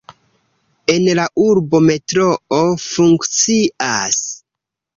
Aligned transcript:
En 0.93 1.05
la 1.19 1.25
urbo 1.49 1.83
metroo 1.89 2.63
funkcias. 2.87 4.21